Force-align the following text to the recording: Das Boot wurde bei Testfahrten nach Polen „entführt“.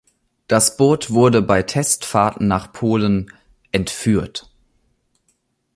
Das 0.47 0.77
Boot 0.77 1.11
wurde 1.11 1.43
bei 1.43 1.61
Testfahrten 1.61 2.47
nach 2.47 2.73
Polen 2.73 3.31
„entführt“. 3.71 4.49